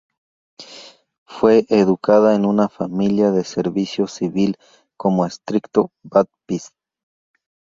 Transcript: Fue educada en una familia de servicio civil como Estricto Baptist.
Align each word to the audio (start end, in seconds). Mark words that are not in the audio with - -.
Fue 1.27 1.67
educada 1.69 2.33
en 2.33 2.47
una 2.47 2.69
familia 2.69 3.29
de 3.29 3.43
servicio 3.43 4.07
civil 4.07 4.57
como 4.97 5.27
Estricto 5.27 5.91
Baptist. 6.01 6.73